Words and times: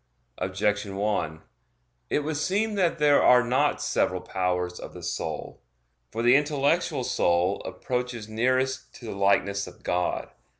Objection 0.39 0.95
1: 0.95 1.43
It 2.09 2.21
would 2.23 2.37
seem 2.37 2.73
that 2.73 2.97
there 2.97 3.21
are 3.21 3.43
not 3.43 3.79
several 3.83 4.19
powers 4.19 4.79
of 4.79 4.95
the 4.95 5.03
soul. 5.03 5.61
For 6.11 6.23
the 6.23 6.35
intellectual 6.35 7.03
soul 7.03 7.61
approaches 7.65 8.27
nearest 8.27 8.95
to 8.95 9.05
the 9.05 9.11
likeness 9.15 9.67
of 9.67 9.83
God. 9.83 10.29